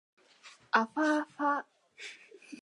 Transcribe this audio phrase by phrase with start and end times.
[0.71, 1.63] あふぁふぁ